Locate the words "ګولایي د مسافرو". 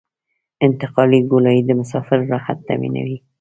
1.31-2.29